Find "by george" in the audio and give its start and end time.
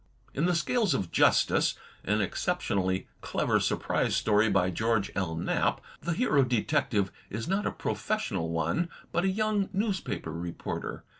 4.49-5.11